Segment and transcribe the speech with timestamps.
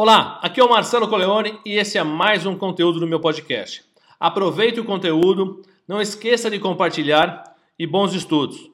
[0.00, 3.82] Olá, aqui é o Marcelo Coleone e esse é mais um conteúdo do meu podcast.
[4.20, 7.42] Aproveite o conteúdo, não esqueça de compartilhar
[7.76, 8.70] e bons estudos.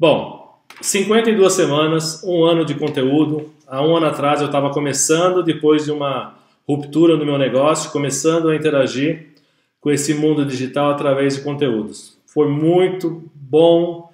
[0.00, 3.50] Bom, 52 semanas, um ano de conteúdo.
[3.68, 6.32] Há um ano atrás eu estava começando, depois de uma
[6.66, 9.34] ruptura no meu negócio, começando a interagir
[9.82, 12.16] com esse mundo digital através de conteúdos.
[12.24, 14.10] Foi muito bom,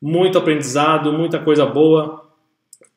[0.00, 2.19] muito aprendizado, muita coisa boa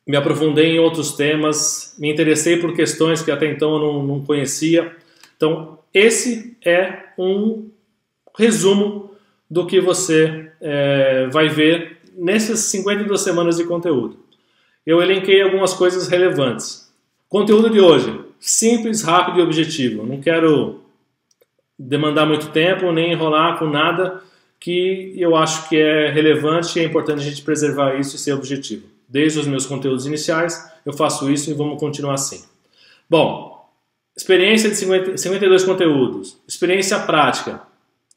[0.06, 4.24] me aprofundei em outros temas, me interessei por questões que até então eu não, não
[4.24, 4.94] conhecia.
[5.36, 7.70] Então, esse é um
[8.36, 9.12] resumo
[9.50, 14.18] do que você é, vai ver nessas 52 semanas de conteúdo.
[14.84, 16.92] Eu elenquei algumas coisas relevantes.
[17.28, 20.04] Conteúdo de hoje, simples, rápido e objetivo.
[20.04, 20.80] Não quero
[21.78, 24.22] demandar muito tempo, nem enrolar com nada
[24.60, 28.32] que eu acho que é relevante e é importante a gente preservar isso e ser
[28.32, 32.42] objetivo desde os meus conteúdos iniciais, eu faço isso e vamos continuar assim.
[33.08, 33.64] Bom,
[34.16, 37.62] experiência de 50, 52 conteúdos, experiência prática,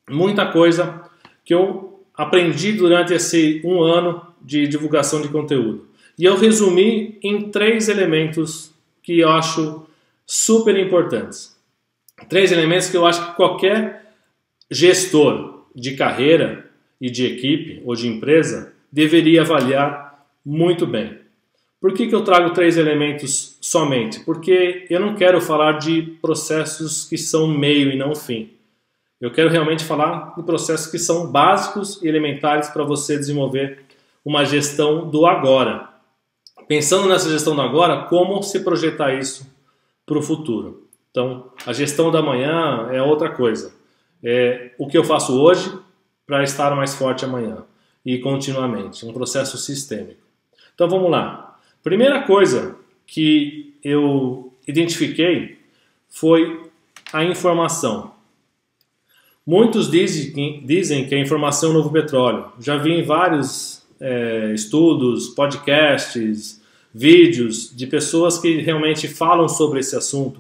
[0.10, 1.04] muita coisa
[1.46, 5.88] que eu aprendi durante esse um ano de divulgação de conteúdo.
[6.18, 8.72] E eu resumi em três elementos
[9.04, 9.86] que eu acho
[10.26, 11.56] super importantes.
[12.28, 14.14] Três elementos que eu acho que qualquer
[14.72, 20.07] gestor de carreira e de equipe ou de empresa deveria avaliar
[20.48, 21.20] muito bem.
[21.82, 24.22] Por que, que eu trago três elementos somente?
[24.22, 28.52] Porque eu não quero falar de processos que são meio e não fim.
[29.20, 33.80] Eu quero realmente falar de processos que são básicos e elementares para você desenvolver
[34.24, 35.90] uma gestão do agora.
[36.66, 39.46] Pensando nessa gestão do agora, como se projetar isso
[40.06, 40.88] para o futuro.
[41.12, 43.76] Então, a gestão da manhã é outra coisa.
[44.24, 45.78] É o que eu faço hoje
[46.26, 47.66] para estar mais forte amanhã
[48.06, 50.27] e continuamente, um processo sistêmico.
[50.78, 51.58] Então vamos lá.
[51.82, 52.76] Primeira coisa
[53.08, 55.58] que eu identifiquei
[56.08, 56.70] foi
[57.12, 58.12] a informação.
[59.44, 62.52] Muitos dizem, dizem que a informação é o novo petróleo.
[62.60, 66.62] Já vi em vários é, estudos, podcasts,
[66.94, 70.40] vídeos de pessoas que realmente falam sobre esse assunto.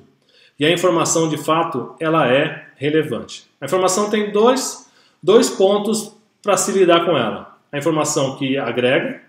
[0.59, 3.45] E a informação, de fato, ela é relevante.
[3.59, 4.87] A informação tem dois,
[5.23, 7.57] dois pontos para se lidar com ela.
[7.71, 9.25] A informação que agrega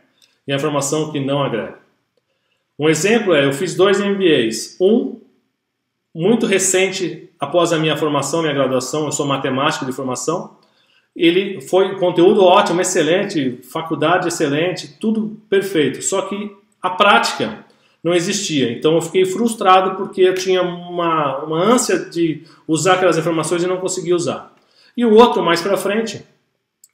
[0.49, 1.79] e a informação que não agrega.
[2.79, 4.79] Um exemplo é, eu fiz dois MBAs.
[4.81, 5.21] Um,
[6.15, 10.57] muito recente, após a minha formação, minha graduação, eu sou matemático de formação.
[11.15, 16.01] Ele foi conteúdo ótimo, excelente, faculdade excelente, tudo perfeito.
[16.01, 17.67] Só que a prática
[18.03, 18.73] não existia.
[18.73, 23.67] Então eu fiquei frustrado porque eu tinha uma, uma ânsia de usar aquelas informações e
[23.67, 24.55] não conseguia usar.
[24.97, 26.25] E o outro, mais para frente,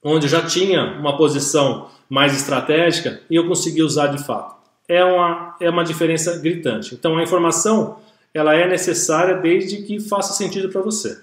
[0.04, 4.54] onde eu já tinha uma posição mais estratégica e eu consegui usar de fato.
[4.86, 6.94] É uma, é uma diferença gritante.
[6.94, 7.98] Então a informação
[8.34, 11.22] ela é necessária desde que faça sentido para você.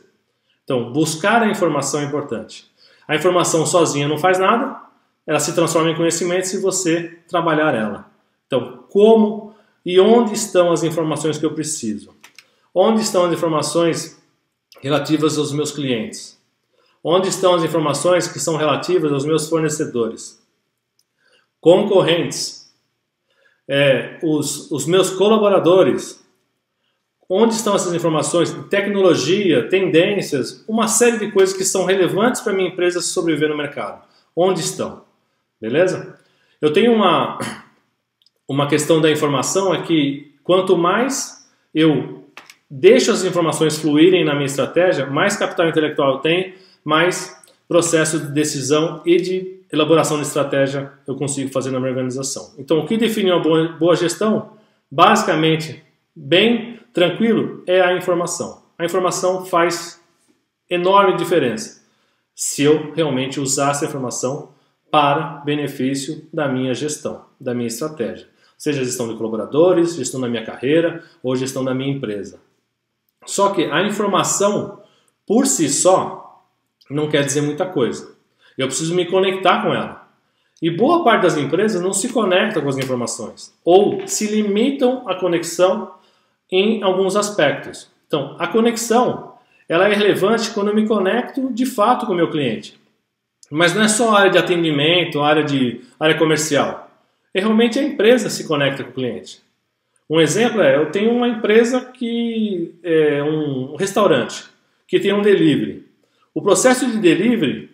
[0.63, 2.65] Então buscar a informação é importante.
[3.07, 4.81] A informação sozinha não faz nada,
[5.27, 8.09] ela se transforma em conhecimento se você trabalhar ela.
[8.47, 9.53] Então como
[9.85, 12.15] e onde estão as informações que eu preciso?
[12.73, 14.19] Onde estão as informações
[14.81, 16.40] relativas aos meus clientes?
[17.03, 20.39] Onde estão as informações que são relativas aos meus fornecedores?
[21.59, 22.71] Concorrentes,
[23.67, 26.21] é, os, os meus colaboradores.
[27.27, 28.51] Onde estão essas informações?
[28.69, 34.03] Tecnologia, tendências, uma série de coisas que são relevantes para minha empresa sobreviver no mercado.
[34.35, 35.03] Onde estão?
[35.59, 36.19] Beleza?
[36.61, 37.39] Eu tenho uma,
[38.47, 42.25] uma questão da informação é que quanto mais eu
[42.69, 46.53] deixo as informações fluírem na minha estratégia, mais capital intelectual eu tenho
[46.83, 47.35] mais
[47.67, 52.53] processo de decisão e de elaboração de estratégia eu consigo fazer na minha organização.
[52.57, 54.53] Então, o que define uma boa, boa gestão?
[54.91, 55.81] Basicamente,
[56.15, 58.63] bem tranquilo, é a informação.
[58.77, 60.01] A informação faz
[60.69, 61.81] enorme diferença
[62.35, 64.49] se eu realmente usar essa informação
[64.89, 68.27] para benefício da minha gestão, da minha estratégia.
[68.57, 72.39] Seja gestão de colaboradores, gestão da minha carreira ou gestão da minha empresa.
[73.25, 74.81] Só que a informação,
[75.25, 76.20] por si só,
[76.91, 78.15] não quer dizer muita coisa.
[78.57, 80.07] Eu preciso me conectar com ela.
[80.61, 85.15] E boa parte das empresas não se conecta com as informações ou se limitam à
[85.15, 85.91] conexão
[86.51, 87.89] em alguns aspectos.
[88.05, 89.33] Então, a conexão
[89.67, 92.79] ela é relevante quando eu me conecto de fato com o meu cliente.
[93.49, 96.91] Mas não é só a área de atendimento, a área de área comercial.
[97.33, 99.41] É realmente a empresa se conecta com o cliente.
[100.09, 104.43] Um exemplo é, eu tenho uma empresa que é um restaurante
[104.85, 105.85] que tem um delivery.
[106.33, 107.69] O processo de delivery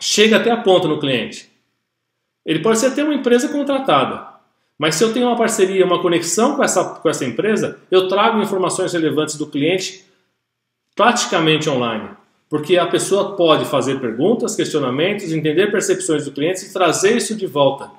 [0.00, 1.50] chega até a ponta no cliente.
[2.44, 4.34] Ele pode ser até uma empresa contratada,
[4.76, 8.42] Mas se eu tenho uma parceria, uma conexão com essa, com essa empresa, eu trago
[8.42, 10.04] informações relevantes do cliente
[10.96, 12.10] praticamente online.
[12.50, 17.46] Porque a pessoa pode fazer perguntas, questionamentos, entender percepções do cliente e trazer isso de
[17.46, 17.90] volta.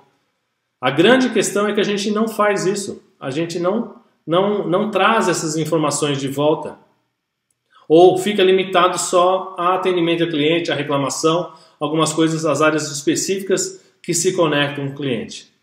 [0.79, 3.01] A grande questão é que a gente não faz isso.
[3.19, 3.95] A gente não,
[4.25, 6.77] não, não traz essas informações de volta.
[7.87, 13.83] Ou fica limitado só a atendimento ao cliente, a reclamação, algumas coisas, as áreas específicas
[14.01, 15.53] que se conectam com o cliente.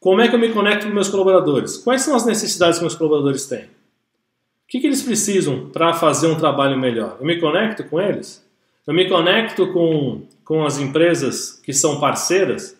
[0.00, 1.78] Como é que eu me conecto com meus colaboradores?
[1.78, 3.64] Quais são as necessidades que meus colaboradores têm?
[3.64, 7.16] O que, que eles precisam para fazer um trabalho melhor?
[7.20, 8.44] Eu me conecto com eles?
[8.86, 12.76] Eu me conecto com, com as empresas que são parceiras?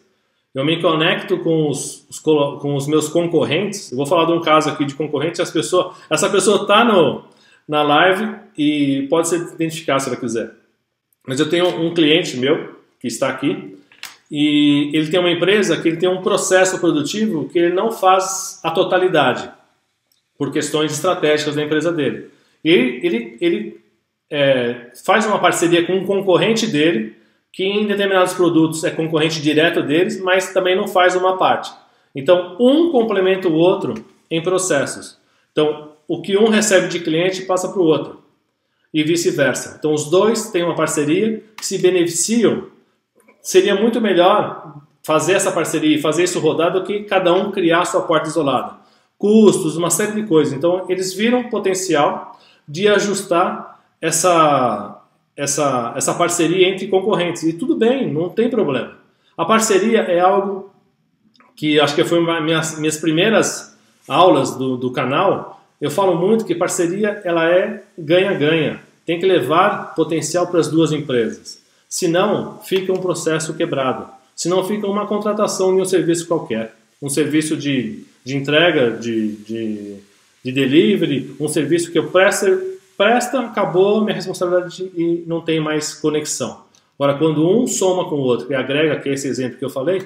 [0.54, 3.90] Eu me conecto com os, os, com os meus concorrentes?
[3.90, 5.40] Eu vou falar de um caso aqui de concorrente.
[5.40, 6.84] As pessoas, essa pessoa está
[7.68, 10.52] na live e pode se identificar se ela quiser.
[11.26, 13.78] Mas eu tenho um cliente meu que está aqui
[14.30, 18.60] e ele tem uma empresa que ele tem um processo produtivo que ele não faz
[18.62, 19.50] a totalidade
[20.36, 22.30] por questões estratégicas da empresa dele.
[22.62, 23.80] Ele, ele, ele
[24.30, 27.16] é, faz uma parceria com um concorrente dele
[27.52, 31.70] que em determinados produtos é concorrente direto deles, mas também não faz uma parte.
[32.14, 33.94] Então, um complementa o outro
[34.28, 35.18] em processos.
[35.52, 38.22] Então, o que um recebe de cliente passa para o outro
[38.92, 39.76] e vice-versa.
[39.78, 42.74] Então, os dois têm uma parceria se beneficiam
[43.44, 47.82] seria muito melhor fazer essa parceria e fazer isso rodar do que cada um criar
[47.82, 48.78] a sua porta isolada.
[49.18, 50.54] Custos, uma série de coisas.
[50.54, 55.02] Então, eles viram potencial de ajustar essa,
[55.36, 57.42] essa, essa parceria entre concorrentes.
[57.42, 58.96] E tudo bem, não tem problema.
[59.36, 60.70] A parceria é algo
[61.54, 63.78] que acho que foi uma, minhas, minhas primeiras
[64.08, 65.62] aulas do, do canal.
[65.84, 68.80] Eu falo muito que parceria ela é ganha-ganha.
[69.04, 71.60] Tem que levar potencial para as duas empresas.
[71.86, 74.08] Senão, fica um processo quebrado.
[74.34, 76.74] Senão, fica uma contratação de um serviço qualquer.
[77.02, 79.96] Um serviço de, de entrega, de, de,
[80.42, 82.46] de delivery, um serviço que eu presto,
[82.96, 86.62] presta, acabou minha responsabilidade e não tem mais conexão.
[86.98, 89.68] Agora, quando um soma com o outro e agrega, que é esse exemplo que eu
[89.68, 90.02] falei,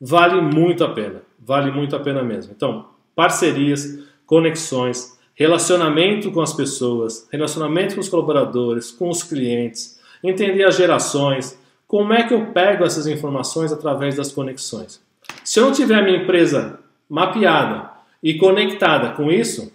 [0.00, 1.22] vale muito a pena.
[1.38, 2.52] Vale muito a pena mesmo.
[2.52, 10.64] Então, parcerias, conexões, relacionamento com as pessoas, relacionamento com os colaboradores, com os clientes, entender
[10.64, 11.58] as gerações,
[11.88, 15.00] como é que eu pego essas informações através das conexões.
[15.42, 16.78] Se eu não tiver a minha empresa
[17.08, 17.90] mapeada
[18.22, 19.72] e conectada com isso,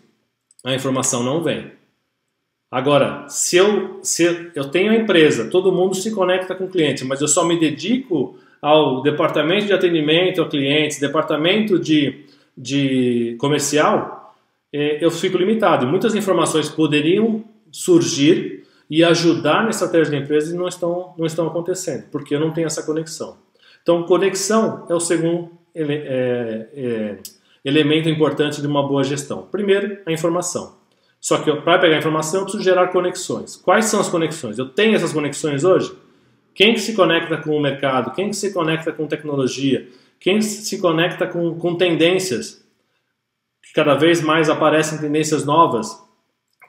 [0.64, 1.72] a informação não vem.
[2.70, 7.04] Agora, se eu, se eu tenho a empresa, todo mundo se conecta com o cliente,
[7.04, 12.24] mas eu só me dedico ao departamento de atendimento a clientes, departamento de,
[12.56, 14.15] de comercial,
[14.76, 15.88] é, eu fico limitado.
[15.88, 21.48] Muitas informações poderiam surgir e ajudar na estratégia da empresa e não estão, não estão
[21.48, 23.38] acontecendo, porque eu não tenho essa conexão.
[23.82, 27.18] Então, conexão é o segundo ele, é, é,
[27.64, 29.48] elemento importante de uma boa gestão.
[29.50, 30.76] Primeiro, a informação.
[31.22, 33.56] Só que para pegar a informação, eu preciso gerar conexões.
[33.56, 34.60] Quais são as conexões?
[34.60, 35.94] Eu tenho essas conexões hoje?
[36.54, 38.12] Quem que se conecta com o mercado?
[38.12, 39.88] Quem que se conecta com tecnologia?
[40.20, 42.65] Quem se conecta com, com tendências?
[43.76, 46.04] Cada vez mais aparecem tendências novas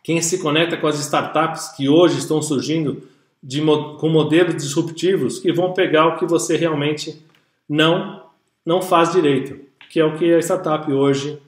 [0.06, 3.02] quem se conecta com as startups que hoje estão surgindo
[3.42, 3.60] de,
[3.98, 7.24] com modelos disruptivos que vão pegar o que você realmente
[7.68, 8.22] não,
[8.64, 9.58] não faz direito,
[9.90, 11.40] que é o que a startup hoje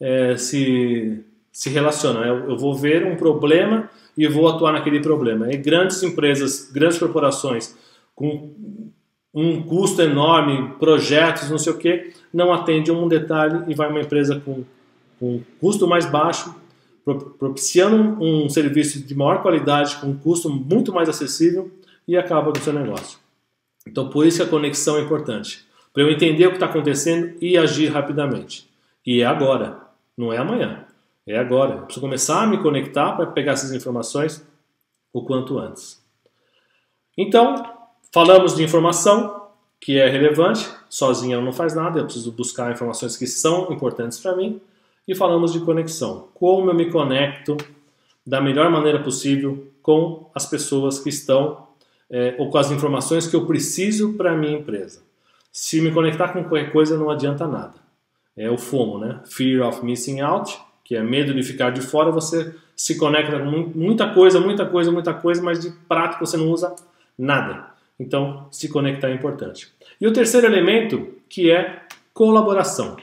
[0.00, 2.20] é, se, se relaciona.
[2.20, 5.52] Eu, eu, vou ver um problema e vou atuar naquele problema.
[5.52, 7.76] E grandes empresas, grandes corporações
[8.14, 8.52] com
[9.34, 14.00] um custo enorme, projetos, não sei o que, não atende um detalhe e vai uma
[14.00, 14.64] empresa com,
[15.24, 16.54] com custo mais baixo
[17.38, 21.70] propiciando um, serviço de maior qualidade com um custo muito mais acessível
[22.08, 23.18] e acaba com o seu negócio.
[23.86, 25.66] Então, por isso que a conexão é importante.
[25.92, 28.70] Para eu entender o que está acontecendo e agir rapidamente.
[29.04, 29.80] E é agora,
[30.16, 30.86] não é amanhã.
[31.26, 31.74] É agora.
[31.74, 34.46] Eu preciso começar a me conectar para pegar essas informações
[35.12, 36.02] o quanto antes.
[37.16, 37.54] Então,
[38.12, 39.42] falamos de informação
[39.78, 44.34] que é relevante, sozinha não faz nada, eu preciso buscar informações que são importantes para
[44.34, 44.60] mim
[45.06, 46.28] e falamos de conexão.
[46.34, 47.56] Como eu me conecto
[48.26, 51.66] da melhor maneira possível com as pessoas que estão
[52.10, 55.02] é, ou com as informações que eu preciso para a minha empresa.
[55.52, 57.74] Se me conectar com qualquer coisa não adianta nada.
[58.36, 59.20] É o FOMO, né?
[59.26, 62.10] Fear of Missing Out, que é medo de ficar de fora.
[62.10, 66.50] Você se conecta com muita coisa, muita coisa, muita coisa, mas de prática você não
[66.50, 66.74] usa
[67.16, 67.72] nada.
[67.98, 69.72] Então, se conectar é importante.
[70.00, 71.82] E o terceiro elemento, que é
[72.12, 72.96] colaboração.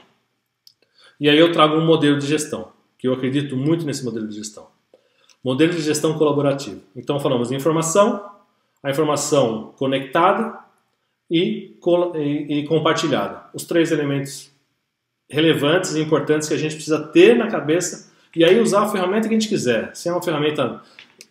[1.22, 4.34] E aí eu trago um modelo de gestão, que eu acredito muito nesse modelo de
[4.34, 4.66] gestão.
[5.44, 6.80] Modelo de gestão colaborativo.
[6.96, 8.28] Então falamos de informação,
[8.82, 10.58] a informação conectada
[11.30, 11.78] e,
[12.16, 13.44] e, e compartilhada.
[13.54, 14.50] Os três elementos
[15.30, 19.28] relevantes e importantes que a gente precisa ter na cabeça e aí usar a ferramenta
[19.28, 19.94] que a gente quiser.
[19.94, 20.82] Se é uma ferramenta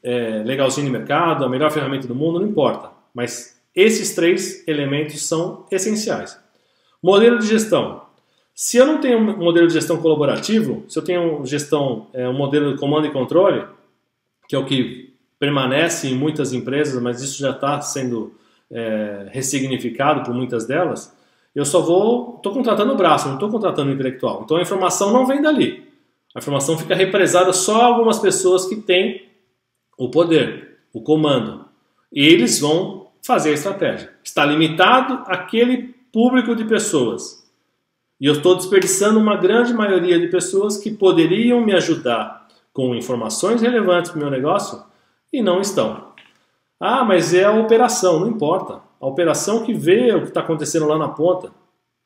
[0.02, 2.92] é, legalzinha de mercado, a melhor ferramenta do mundo, não importa.
[3.14, 6.40] Mas esses três elementos são essenciais.
[7.04, 8.10] Modelo de gestão.
[8.54, 12.34] Se eu não tenho um modelo de gestão colaborativo, se eu tenho gestão, é, um
[12.34, 13.66] modelo de comando e controle,
[14.48, 18.36] que é o que permanece em muitas empresas, mas isso já está sendo
[18.70, 21.16] é, ressignificado por muitas delas,
[21.54, 24.42] eu só vou, estou contratando o braço, não estou contratando o intelectual.
[24.44, 25.90] Então a informação não vem dali.
[26.34, 29.26] A informação fica represada só a algumas pessoas que têm
[29.98, 31.66] o poder, o comando.
[32.12, 34.14] E eles vão fazer a estratégia.
[34.24, 37.41] Está limitado aquele público de pessoas.
[38.22, 43.64] E eu estou desperdiçando uma grande maioria de pessoas que poderiam me ajudar com informações
[43.64, 44.80] relevantes para o meu negócio
[45.34, 46.12] e não estão.
[46.80, 48.80] Ah, mas é a operação, não importa.
[49.02, 51.52] A operação que vê o que está acontecendo lá na ponta.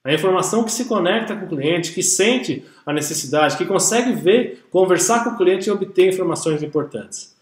[0.06, 4.66] A informação que se conecta com o cliente, que sente a necessidade, que consegue ver,
[4.72, 7.36] conversar com o cliente e obter informações importantes.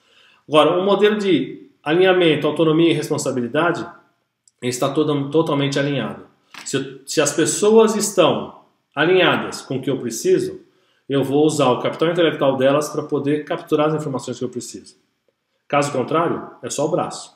[0.49, 3.85] Agora, um modelo de alinhamento, autonomia e responsabilidade
[4.63, 6.25] está todo, totalmente alinhado.
[6.65, 8.62] Se, se as pessoas estão
[8.95, 10.61] alinhadas com o que eu preciso,
[11.07, 14.95] eu vou usar o capital intelectual delas para poder capturar as informações que eu preciso.
[15.67, 17.35] Caso contrário, é só o braço.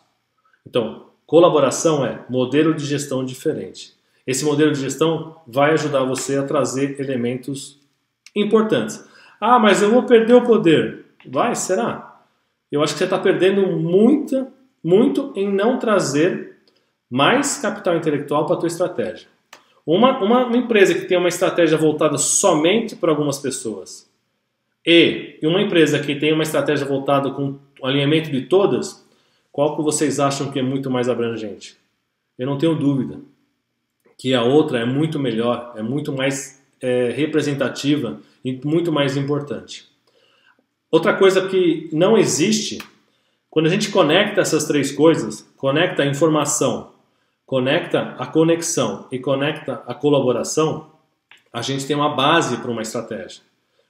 [0.66, 3.94] Então, colaboração é modelo de gestão diferente.
[4.26, 7.80] Esse modelo de gestão vai ajudar você a trazer elementos
[8.36, 9.04] importantes.
[9.40, 11.06] Ah, mas eu vou perder o poder.
[11.26, 12.22] Vai, será?
[12.72, 14.48] Eu acho que você está perdendo muito,
[14.84, 16.58] muito em não trazer
[17.10, 19.28] mais capital intelectual para a tua estratégia.
[19.88, 24.12] Uma, uma, empresa que tem uma estratégia voltada somente para algumas pessoas
[24.86, 29.08] e uma empresa que tem uma estratégia voltada com o alinhamento de todas,
[29.50, 31.77] qual que vocês acham que é muito mais abrangente?
[32.38, 33.17] Eu não tenho dúvida
[34.17, 39.88] que a outra é muito melhor, é muito mais é, representativa e muito mais importante.
[40.91, 42.79] Outra coisa que não existe,
[43.50, 46.91] quando a gente conecta essas três coisas, conecta a informação,
[47.48, 50.92] conecta a conexão e conecta a colaboração,
[51.51, 53.42] a gente tem uma base para uma estratégia.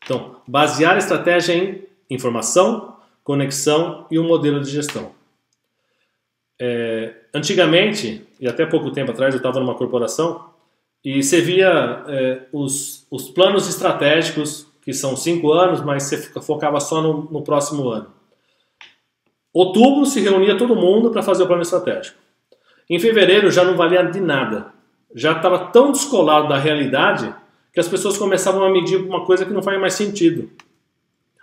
[0.05, 5.11] Então, basear a estratégia em informação, conexão e um modelo de gestão.
[6.61, 10.51] É, antigamente, e até pouco tempo atrás, eu estava numa corporação
[11.03, 16.79] e você via é, os, os planos estratégicos, que são cinco anos, mas você focava
[16.79, 18.13] só no, no próximo ano.
[19.51, 22.26] Outubro se reunia todo mundo para fazer o plano estratégico.
[22.89, 24.67] Em fevereiro já não valia de nada.
[25.13, 27.33] Já estava tão descolado da realidade
[27.73, 30.49] que as pessoas começavam a medir uma coisa que não faz mais sentido.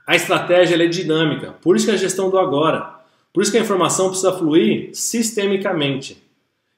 [0.06, 2.94] A estratégia é dinâmica, por isso que a gestão do agora.
[3.32, 6.22] Por isso que a informação precisa fluir sistemicamente.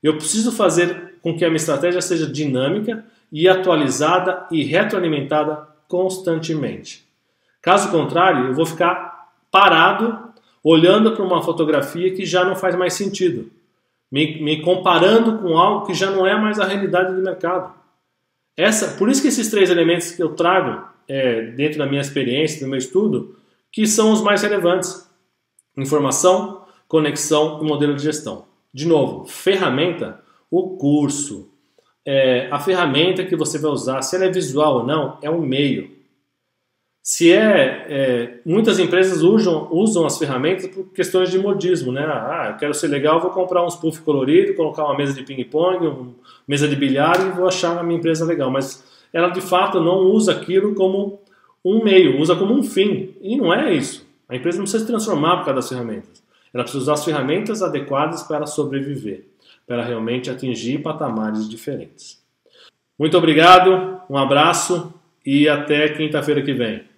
[0.02, 7.04] Eu preciso fazer com que a minha estratégia seja dinâmica e atualizada e retroalimentada constantemente.
[7.60, 10.18] Caso contrário, eu vou ficar parado
[10.62, 13.50] olhando para uma fotografia que já não faz mais sentido,
[14.10, 17.74] me, me comparando com algo que já não é mais a realidade do mercado.
[18.56, 22.64] Essa, por isso que esses três elementos que eu trago é, dentro da minha experiência,
[22.64, 23.36] do meu estudo,
[23.70, 25.08] que são os mais relevantes.
[25.76, 28.46] Informação, conexão e modelo de gestão.
[28.72, 30.20] De novo, ferramenta,
[30.50, 31.50] o curso,
[32.04, 35.40] é, a ferramenta que você vai usar, se ela é visual ou não, é um
[35.40, 35.95] meio.
[37.08, 42.04] Se é, é, muitas empresas usam, usam as ferramentas por questões de modismo, né?
[42.04, 45.86] Ah, eu quero ser legal, vou comprar uns puff colorido, colocar uma mesa de ping-pong,
[45.86, 46.12] uma
[46.48, 48.50] mesa de bilhar e vou achar a minha empresa legal.
[48.50, 51.20] Mas ela de fato não usa aquilo como
[51.64, 53.14] um meio, usa como um fim.
[53.22, 54.04] E não é isso.
[54.28, 56.24] A empresa não precisa se transformar por causa das ferramentas.
[56.52, 59.26] Ela precisa usar as ferramentas adequadas para sobreviver,
[59.64, 62.20] para realmente atingir patamares diferentes.
[62.98, 64.92] Muito obrigado, um abraço
[65.24, 66.95] e até quinta-feira que vem.